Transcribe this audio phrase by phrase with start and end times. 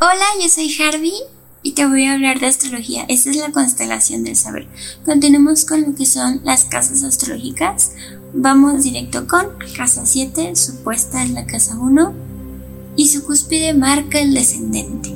[0.00, 1.12] Hola, yo soy Harvey
[1.62, 3.04] y te voy a hablar de astrología.
[3.08, 4.66] Esta es la constelación del saber.
[5.04, 7.92] Continuamos con lo que son las casas astrológicas.
[8.34, 9.46] Vamos directo con
[9.76, 12.12] casa 7, su puesta en la casa 1
[12.96, 15.14] y su cúspide marca el descendente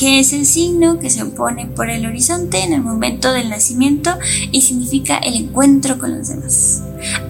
[0.00, 4.10] que es el signo que se opone por el horizonte en el momento del nacimiento
[4.50, 6.82] y significa el encuentro con los demás.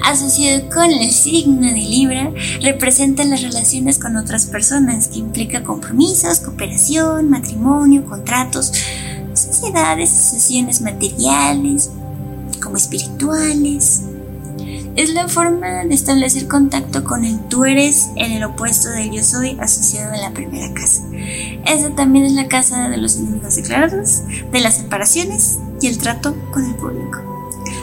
[0.04, 2.32] Asociado con el signo de Libra,
[2.62, 8.72] representa las relaciones con otras personas, que implica compromisos, cooperación, matrimonio, contratos,
[9.34, 11.90] sociedades, asociaciones materiales,
[12.62, 14.02] como espirituales,
[15.00, 19.24] es la forma de establecer contacto con el tú eres en el opuesto del yo
[19.24, 21.02] soy asociado a la primera casa.
[21.64, 26.36] Esa también es la casa de los enemigos declarados, de las separaciones y el trato
[26.52, 27.18] con el público.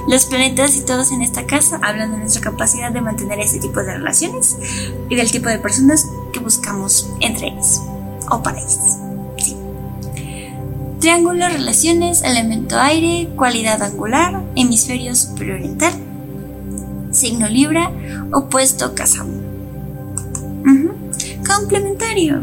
[0.07, 3.81] Los planetas y todos en esta casa hablan de nuestra capacidad de mantener ese tipo
[3.81, 4.55] de relaciones
[5.09, 7.81] y del tipo de personas que buscamos entre ellos
[8.29, 8.98] o para ellos.
[10.99, 15.93] Triángulo, relaciones, elemento aire, cualidad angular, hemisferio superior oriental,
[17.18, 17.91] signo Libra,
[18.32, 19.57] opuesto casa 1.
[21.48, 22.41] Complementario.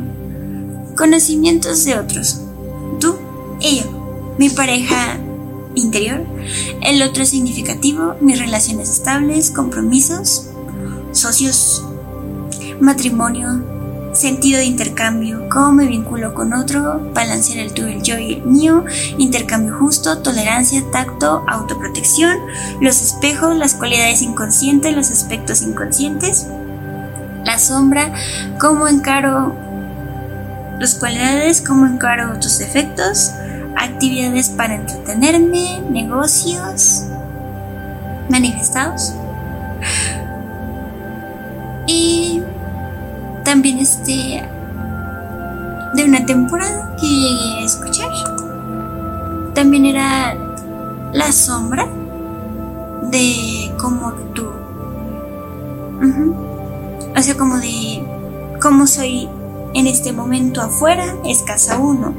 [0.97, 2.41] Conocimientos de otros.
[2.99, 3.17] Tú
[3.61, 4.35] y yo.
[4.37, 5.19] Mi pareja
[5.77, 6.27] interior.
[6.83, 8.17] El otro significativo.
[8.21, 10.49] Mis relaciones estables, compromisos,
[11.13, 11.85] socios,
[12.81, 13.65] matrimonio,
[14.15, 18.43] sentido de intercambio, cómo me vinculo con otro, balancear el tuyo, el yo y el
[18.43, 18.85] mío,
[19.19, 22.39] intercambio justo, tolerancia, tacto, autoprotección,
[22.81, 26.47] los espejos, las cualidades inconscientes, los aspectos inconscientes,
[27.45, 28.13] la sombra,
[28.61, 29.55] cómo encaro
[30.79, 33.33] las cualidades, cómo encaro tus defectos,
[33.77, 37.05] actividades para entretenerme, negocios
[38.29, 39.15] manifestados.
[43.55, 44.43] También este
[45.95, 48.11] de una temporada que llegué a escuchar.
[49.55, 50.35] También era
[51.13, 51.87] la sombra
[53.13, 54.49] de cómo tú.
[57.17, 58.05] O sea, como de
[58.61, 59.29] cómo soy
[59.75, 62.13] en este momento afuera es casa uno.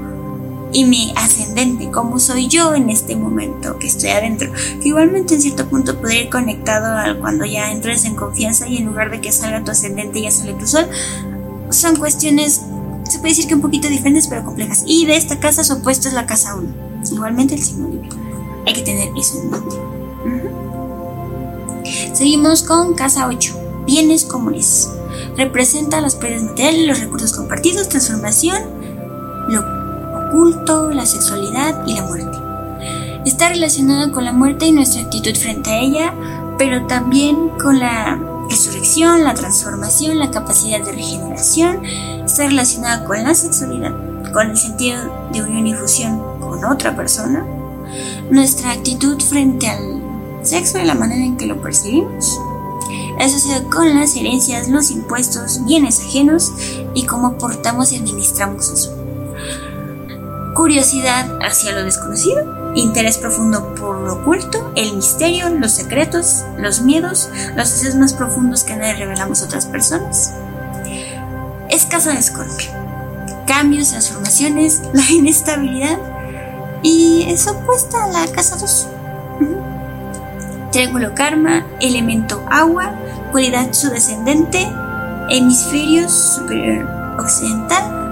[0.76, 4.52] Y mi ascendente, cómo soy yo en este momento que estoy adentro.
[4.82, 8.80] Que igualmente en cierto punto podría ir conectado a cuando ya entres en confianza y
[8.80, 10.86] en lugar de que salga tu ascendente ya sale tu sol.
[11.70, 12.64] Son cuestiones,
[13.06, 14.84] se puede decir que un poquito diferentes pero complejas.
[14.86, 16.68] Y de esta casa su opuesto es la casa 1.
[17.10, 18.10] Igualmente el signo libre.
[18.68, 19.78] Hay que tener eso en mente.
[22.12, 23.86] Seguimos con casa 8.
[23.86, 24.90] Bienes comunes
[25.38, 28.58] representa las pérdidas materiales, los recursos compartidos, transformación,
[29.48, 29.85] lo
[30.36, 32.38] oculto, la sexualidad y la muerte.
[33.26, 36.14] Está relacionada con la muerte y nuestra actitud frente a ella,
[36.58, 38.20] pero también con la
[38.50, 41.86] resurrección, la transformación, la capacidad de regeneración.
[41.86, 43.94] Está relacionada con la sexualidad,
[44.34, 45.00] con el sentido
[45.32, 47.46] de unión y fusión con otra persona,
[48.30, 50.02] nuestra actitud frente al
[50.44, 52.38] sexo y la manera en que lo percibimos
[53.20, 56.52] asociado con las herencias, los impuestos, bienes ajenos
[56.94, 59.05] y cómo aportamos y administramos eso.
[60.56, 67.30] Curiosidad hacia lo desconocido, interés profundo por lo oculto, el misterio, los secretos, los miedos,
[67.58, 70.34] los deseos más profundos que nadie revelamos a otras personas.
[71.70, 72.18] Es casa.
[73.46, 76.00] Cambios, transformaciones, la inestabilidad
[76.82, 78.88] y es opuesta a la casa 2.
[80.72, 82.94] Triángulo Karma, elemento agua,
[83.34, 84.72] cualidad su descendente,
[85.30, 86.88] hemisferio superior
[87.20, 88.05] occidental,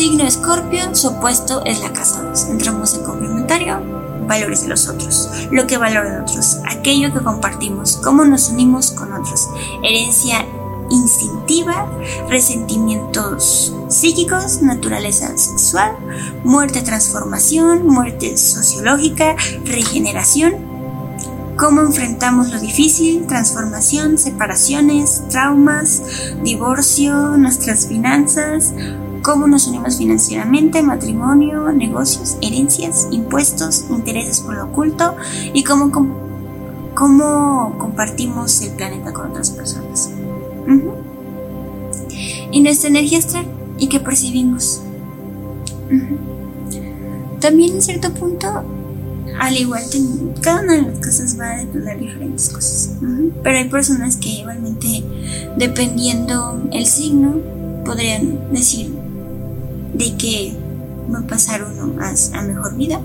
[0.00, 2.44] signo Escorpio, su opuesto es la casa 2.
[2.44, 3.82] Entramos en complementario,
[4.26, 9.12] valores de los otros, lo que valoran otros, aquello que compartimos, cómo nos unimos con
[9.12, 9.50] otros,
[9.82, 10.46] herencia
[10.88, 11.86] instintiva,
[12.30, 15.94] resentimientos psíquicos, naturaleza sexual,
[16.44, 19.36] muerte, transformación, muerte sociológica,
[19.66, 20.54] regeneración,
[21.58, 26.00] cómo enfrentamos lo difícil, transformación, separaciones, traumas,
[26.42, 28.72] divorcio, nuestras finanzas,
[29.22, 35.16] cómo nos unimos financieramente, matrimonio, negocios, herencias, impuestos, intereses por lo oculto
[35.52, 35.90] y cómo,
[36.94, 40.10] cómo compartimos el planeta con otras personas.
[42.50, 43.46] Y nuestra energía astral
[43.78, 44.82] y qué percibimos.
[47.40, 48.64] También en cierto punto
[49.38, 50.00] al igual que
[50.42, 52.90] cada una de las cosas va a depender diferentes cosas.
[53.42, 55.02] Pero hay personas que igualmente,
[55.56, 57.36] dependiendo el signo,
[57.84, 58.99] podrían decir
[59.94, 60.56] de que
[61.12, 63.00] va a pasar uno más a mejor vida.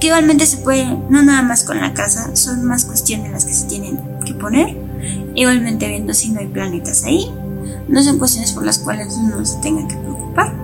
[0.00, 3.54] Que igualmente se puede, no nada más con la casa, son más cuestiones las que
[3.54, 4.76] se tienen que poner.
[5.34, 7.30] Igualmente viendo si no hay planetas ahí,
[7.88, 10.54] no son cuestiones por las cuales uno se tenga que preocupar.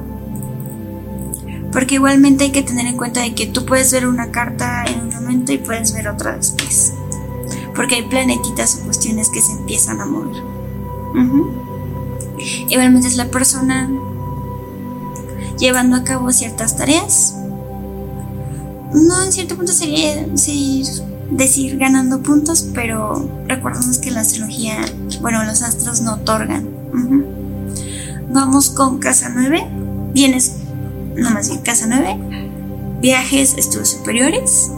[1.72, 5.00] Porque igualmente hay que tener en cuenta de que tú puedes ver una carta en
[5.00, 6.92] un momento y puedes ver otra después.
[7.74, 10.42] Porque hay planetitas o cuestiones que se empiezan a mover.
[12.68, 13.88] Igualmente es la persona
[15.58, 17.34] llevando a cabo ciertas tareas.
[18.92, 20.26] No en cierto punto sería
[21.30, 24.76] decir ganando puntos, pero recordemos que la astrología,
[25.20, 26.68] bueno, los astros no otorgan.
[28.30, 29.66] Vamos con casa 9.
[30.12, 30.56] Vienes,
[31.16, 32.18] no más bien, casa 9.
[33.00, 34.70] Viajes, estudios superiores.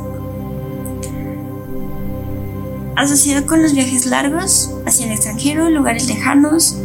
[2.97, 6.77] Asociado con los viajes largos hacia el extranjero, lugares lejanos,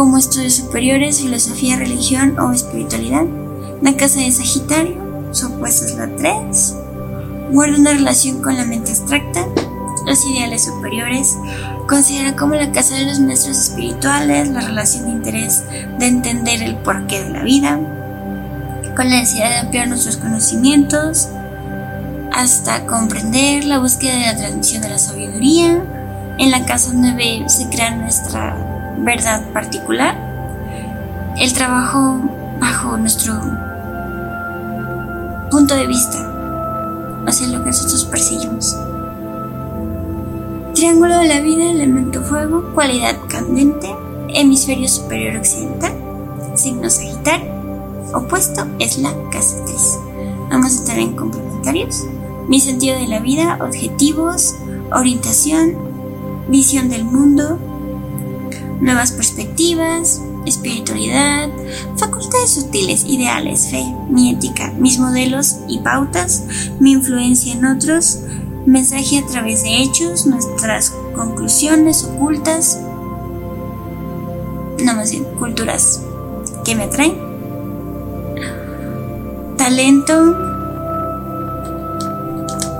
[0.00, 3.26] como estudios superiores, filosofía, religión o espiritualidad.
[3.82, 4.96] La casa de Sagitario,
[5.30, 6.74] su opuesto es la 3
[7.50, 9.44] guarda una relación con la mente abstracta,
[10.06, 11.36] los ideales superiores,
[11.86, 15.64] considera como la casa de los maestros espirituales, la relación de interés
[15.98, 17.78] de entender el porqué de la vida,
[18.96, 21.28] con la necesidad de ampliar nuestros conocimientos,
[22.32, 25.84] hasta comprender la búsqueda de la transmisión de la sabiduría.
[26.38, 28.69] En la casa 9 se crea nuestra
[29.00, 30.16] verdad particular,
[31.38, 32.20] el trabajo
[32.60, 33.34] bajo nuestro
[35.50, 36.18] punto de vista
[37.26, 38.76] hacia lo que nosotros perseguimos.
[40.74, 43.94] Triángulo de la vida, elemento fuego, cualidad candente,
[44.28, 45.92] hemisferio superior occidental,
[46.54, 47.52] signo sagitario,
[48.14, 49.98] opuesto es la casa 3.
[50.50, 52.04] Vamos a estar en complementarios.
[52.48, 54.56] Mi sentido de la vida, objetivos,
[54.92, 55.76] orientación,
[56.48, 57.58] visión del mundo,
[58.80, 61.48] nuevas perspectivas, espiritualidad,
[61.96, 66.44] facultades sutiles, ideales, fe, mi ética, mis modelos y pautas,
[66.80, 68.20] mi influencia en otros,
[68.66, 72.80] mensaje a través de hechos, nuestras conclusiones ocultas,
[74.82, 76.02] no más bien culturas
[76.64, 77.14] que me atraen,
[79.56, 80.36] talento,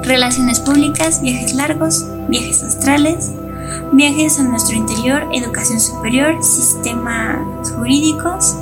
[0.03, 3.33] relaciones públicas, viajes largos, viajes astrales,
[3.93, 8.57] viajes a nuestro interior, educación superior, sistemas jurídicos,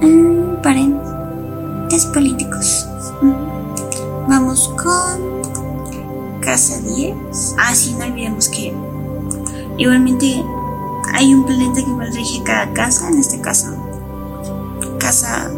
[0.00, 2.86] mm, parentes políticos.
[3.22, 4.28] Mm.
[4.28, 7.56] Vamos con casa 10.
[7.58, 8.72] Ah, sí, no olvidemos que
[9.76, 10.44] igualmente
[11.12, 13.68] hay un planeta que rige cada casa, en este caso.
[14.98, 15.50] Casa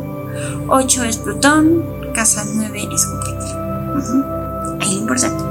[0.69, 4.81] 8 es Plutón, casa 9 es Júpiter.
[4.81, 5.44] Ahí lo importante.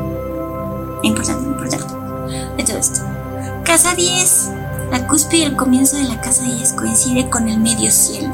[1.03, 1.94] Importante, importante
[2.73, 3.01] esto.
[3.63, 4.51] Casa 10.
[4.91, 8.33] La cúspide del comienzo de la casa 10 coincide con el medio cielo,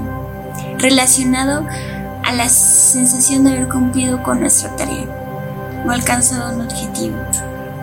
[0.77, 1.65] relacionado
[2.23, 5.05] a la sensación de haber cumplido con nuestra tarea
[5.85, 7.17] o alcanzado un objetivo.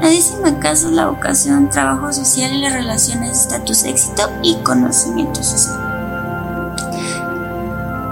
[0.01, 5.43] La décima casa es la vocación, trabajo social y las relaciones, estatus, éxito y conocimiento
[5.43, 5.85] social.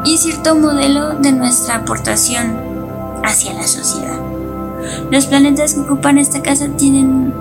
[0.05, 2.59] Y cierto modelo de nuestra aportación
[3.25, 4.19] hacia la sociedad.
[5.11, 7.32] Los planetas que ocupan esta casa tienen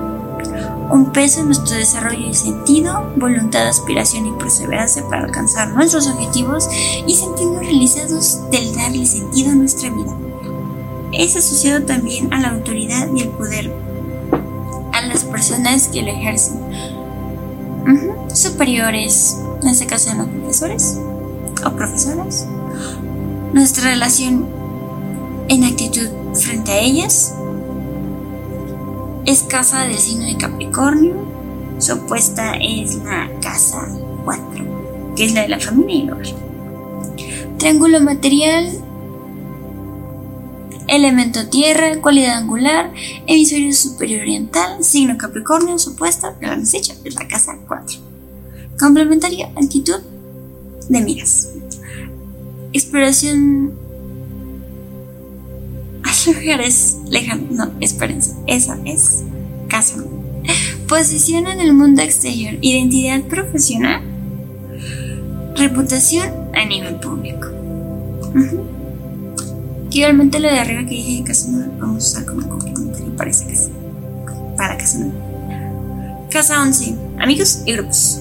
[0.92, 6.68] un peso en nuestro desarrollo y sentido, voluntad, aspiración y perseverancia para alcanzar nuestros objetivos
[7.06, 10.16] y sentirnos realizados del darle sentido a nuestra vida.
[11.12, 13.72] Es asociado también a la autoridad y el poder,
[14.92, 16.60] a las personas que lo ejercen.
[18.34, 21.00] Superiores, en este caso los profesores
[21.66, 22.48] o profesoras.
[23.54, 24.46] Nuestra relación
[25.48, 27.34] en actitud frente a ellas
[29.26, 31.16] es casa del signo de Capricornio.
[31.80, 33.88] Su opuesta es la casa
[34.24, 36.28] 4, que es la de la familia y hogar.
[37.58, 38.72] Triángulo material,
[40.88, 42.92] elemento tierra, cualidad angular,
[43.26, 48.00] hemisferio superior oriental, signo Capricornio, su opuesta, desecha, es la casa 4.
[48.80, 50.00] Complementaria, actitud
[50.90, 51.50] de miras.
[52.74, 53.85] Exploración
[56.28, 57.52] lugares lejanos.
[57.52, 58.36] No, espérense.
[58.48, 59.24] Esa es
[59.68, 60.04] casa.
[60.88, 62.56] Posición en el mundo exterior.
[62.62, 64.02] Identidad profesional.
[65.56, 67.48] Reputación a nivel público.
[69.90, 73.48] igualmente lo de arriba que dije de casa nueva vamos a usar como complementario parece
[73.48, 73.70] que sí.
[74.58, 76.28] Para casa nueva.
[76.30, 76.96] Casa 11.
[77.20, 78.20] Amigos y grupos.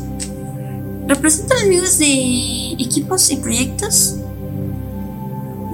[1.09, 4.17] Representan amigos de equipos y proyectos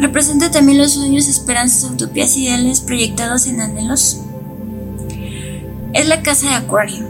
[0.01, 4.19] Representa también los sueños, esperanzas, utopías, ideales proyectados en anhelos.
[5.93, 7.05] Es la casa de Acuario,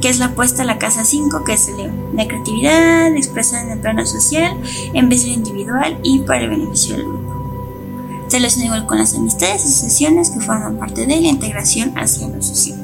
[0.00, 2.16] que es la apuesta a la casa 5, que es el león.
[2.16, 4.56] La creatividad expresada en el plano social,
[4.94, 8.24] en vez de individual y para el beneficio del grupo.
[8.28, 12.28] Se relaciona igual con las amistades y asociaciones que forman parte de la integración hacia
[12.28, 12.78] lo social.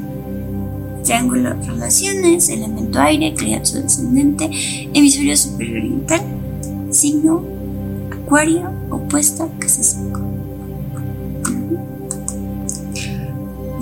[1.04, 4.50] Triángulo relaciones, elemento aire, criatura descendente,
[4.92, 6.20] hemisferio superior oriental,
[6.90, 7.53] signo
[8.24, 10.20] acuario, opuesto, casa 5.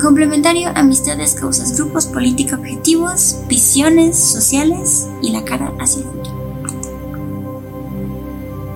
[0.01, 6.43] Complementario, amistades, causas, grupos, política, objetivos, visiones sociales y la cara hacia el futuro.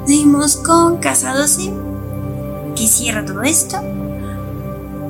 [0.07, 1.73] Seguimos con casa 12,
[2.77, 3.79] que cierra todo esto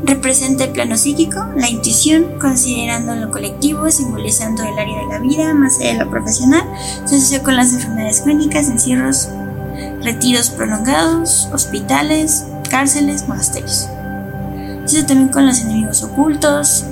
[0.07, 5.53] representa el plano psíquico, la intuición, considerando lo colectivo, simbolizando el área de la vida,
[5.53, 6.63] más allá de lo profesional,
[7.05, 9.29] se asocia con las enfermedades crónicas, encierros,
[10.03, 13.89] retiros prolongados, hospitales, cárceles, monasterios.
[14.85, 16.85] Se también con los enemigos ocultos.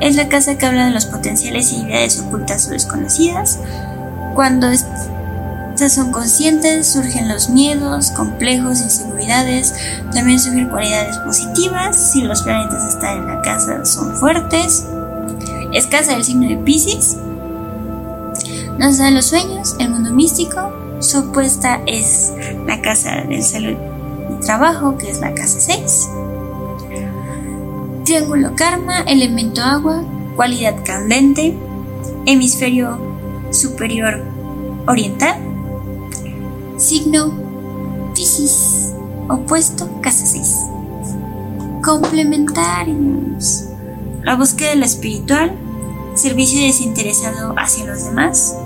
[0.00, 3.58] Es la casa que habla de los potenciales y ideas ocultas o desconocidas.
[4.34, 4.68] Cuando
[5.76, 9.74] son conscientes, surgen los miedos, complejos, inseguridades,
[10.12, 14.84] también surgen cualidades positivas, si los planetas están en la casa son fuertes,
[15.72, 17.16] es casa del signo de Pisces,
[18.78, 22.32] nos da los sueños, el mundo místico, su opuesta es
[22.66, 23.76] la casa del salud
[24.30, 26.08] y trabajo, que es la casa 6.
[28.04, 30.02] Triángulo karma, elemento agua,
[30.36, 31.56] cualidad candente,
[32.26, 32.98] hemisferio
[33.50, 34.22] superior
[34.86, 35.36] oriental,
[36.76, 37.32] Signo
[38.14, 38.92] Piscis,
[39.28, 40.56] opuesto casa 6.
[41.82, 43.64] Complementarios.
[44.22, 45.52] La búsqueda de lo espiritual,
[46.14, 48.56] servicio desinteresado hacia los demás,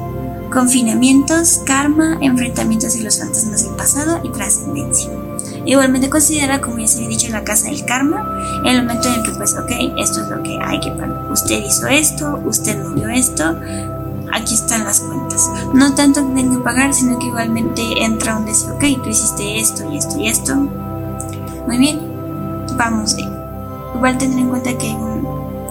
[0.53, 5.11] confinamientos, karma, enfrentamientos y los fantasmas del pasado y trascendencia.
[5.65, 8.27] Igualmente considera, como ya se había dicho, la casa del karma,
[8.65, 11.31] el momento en el que pues, ok, esto es lo que hay que pagar.
[11.31, 13.55] Usted hizo esto, usted vio esto,
[14.33, 15.51] aquí están las cuentas.
[15.75, 19.61] No tanto que tenga que pagar, sino que igualmente entra un decir, ok, tú hiciste
[19.61, 20.55] esto y esto y esto.
[21.67, 22.01] Muy bien,
[22.77, 23.31] vamos bien.
[23.95, 24.97] Igual tener en cuenta que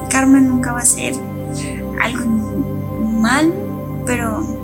[0.09, 1.15] karma nunca va a ser
[2.01, 2.25] algo
[3.19, 3.51] mal,
[4.05, 4.56] pero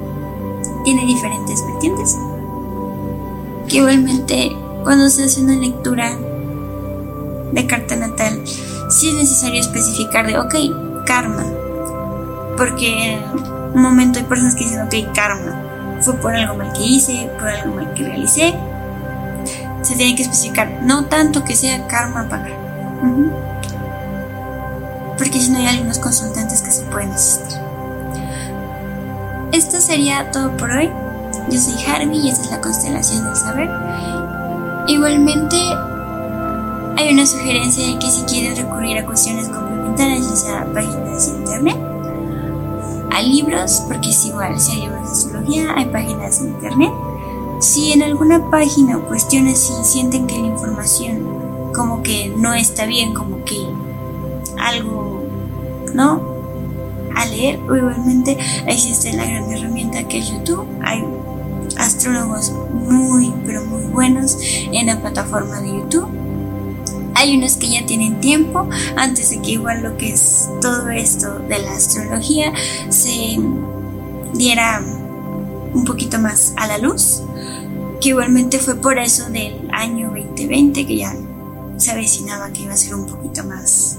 [0.84, 2.18] tiene diferentes vertientes.
[3.68, 4.52] Que igualmente
[4.84, 6.12] cuando se hace una lectura
[7.52, 8.42] de carta natal,
[8.90, 11.46] sí es necesario especificar de, ok, karma,
[12.58, 13.20] porque
[13.74, 17.48] un momento hay personas que dicen, ok, karma, fue por algo mal que hice, por
[17.48, 18.54] algo mal que realicé.
[19.82, 22.58] Se tiene que especificar, no tanto que sea karma pagar.
[25.18, 27.62] Porque si no hay algunos consultantes que se pueden asistir.
[29.54, 30.90] Esto sería todo por hoy.
[31.52, 33.70] Yo soy Harvey y esta es la constelación del saber.
[34.88, 35.58] Igualmente,
[36.98, 41.38] hay una sugerencia de que si quieres recurrir a cuestiones complementarias, ya sea páginas de
[41.38, 41.78] internet,
[43.12, 46.92] a libros, porque es igual, si hay libros de astrología, hay páginas de internet.
[47.60, 52.88] Si en alguna página o cuestiones si sienten que la información como que no está
[52.88, 53.68] bien, como que
[54.58, 55.22] algo,
[55.94, 56.33] ¿no?
[57.15, 60.67] A leer, o igualmente existe la gran herramienta que es YouTube.
[60.84, 61.03] Hay
[61.77, 66.10] astrólogos muy, pero muy buenos en la plataforma de YouTube
[67.15, 68.67] hay unos que ya tienen tiempo
[68.98, 72.51] antes de que igual lo que es todo esto de la astrología
[72.89, 73.39] se
[74.34, 74.84] diera
[75.74, 77.22] un poquito más a la luz,
[78.01, 81.15] que igualmente fue por eso del año 2020 que ya
[81.77, 83.98] se avecinaba que iba a ser un poquito más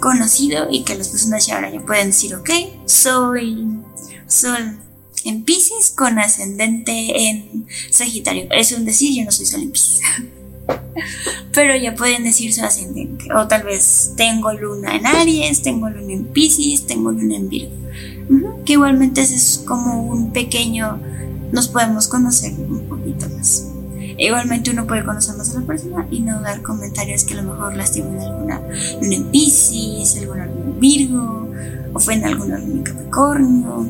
[0.00, 2.50] conocido y que las personas ya ahora ya pueden decir, ok,
[2.86, 3.68] soy
[4.26, 4.78] Sol
[5.24, 8.48] en Pisces con ascendente en Sagitario.
[8.50, 10.00] Es un decir, yo no soy Sol en Pisces.
[11.52, 13.32] pero ya pueden decir su ascendente.
[13.34, 17.74] O tal vez tengo luna en Aries, tengo luna en Pisces, tengo luna en Virgo.
[18.64, 21.00] Que igualmente es como un pequeño,
[21.52, 23.69] nos podemos conocer un poquito más.
[24.26, 27.52] Igualmente uno puede conocer más a la persona y no dar comentarios que a lo
[27.52, 28.60] mejor lastimen alguna
[29.00, 31.50] luna en Pisces, alguna luna en Virgo,
[31.92, 33.86] o en alguna luna en Capricornio.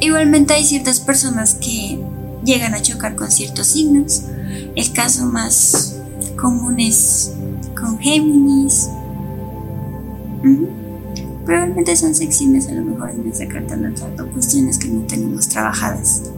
[0.00, 1.98] Igualmente hay ciertas personas que
[2.44, 4.24] llegan a chocar con ciertos signos.
[4.74, 5.96] El caso más
[6.36, 7.32] común es
[7.78, 8.90] con Géminis.
[11.46, 16.33] Probablemente son secciones a lo mejor en esta carta natal cuestiones que no tenemos trabajadas.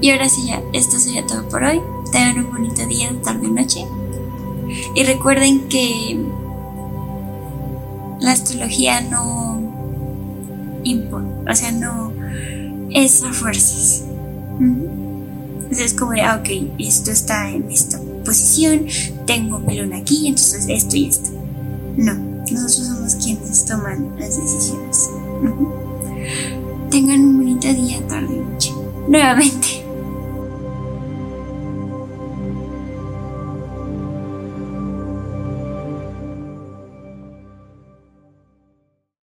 [0.00, 1.80] Y ahora sí ya, esto sería todo por hoy.
[2.12, 3.86] Tengan un bonito día, tarde, noche.
[4.94, 6.18] Y recuerden que
[8.20, 9.60] la astrología no
[10.84, 12.12] impone, o sea, no
[12.90, 14.04] es a fuerzas.
[14.58, 16.48] Entonces es como de, ah, ok,
[16.78, 18.86] esto está en esta posición,
[19.26, 21.30] tengo mi luna aquí, entonces esto y esto.
[21.96, 25.10] No, nosotros somos quienes toman las decisiones.
[26.94, 28.70] Tengan un bonito día, tarde, noche.
[29.08, 29.83] Nuevamente.